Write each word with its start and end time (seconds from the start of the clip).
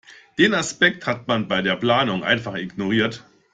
Den 0.39 0.55
Aspekt 0.55 1.05
hat 1.05 1.27
man 1.27 1.47
bei 1.47 1.61
der 1.61 1.75
Planung 1.75 2.23
einfach 2.23 2.55
ignoriert. 2.55 3.23